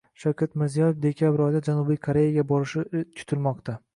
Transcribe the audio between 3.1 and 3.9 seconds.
kutilmoqda